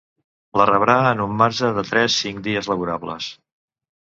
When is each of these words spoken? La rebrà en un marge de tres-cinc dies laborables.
La 0.61 0.65
rebrà 0.69 0.95
en 1.09 1.21
un 1.25 1.35
marge 1.41 1.69
de 1.77 1.83
tres-cinc 1.91 2.41
dies 2.49 2.71
laborables. 2.73 3.31